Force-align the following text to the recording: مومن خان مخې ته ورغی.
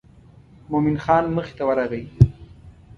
مومن 0.71 0.95
خان 1.03 1.23
مخې 1.35 1.53
ته 1.57 1.63
ورغی. 1.69 2.03